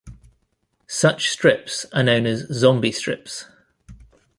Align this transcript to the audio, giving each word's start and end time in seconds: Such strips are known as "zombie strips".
Such 0.87 1.29
strips 1.29 1.85
are 1.93 2.01
known 2.01 2.25
as 2.25 2.47
"zombie 2.51 2.91
strips". 2.91 3.45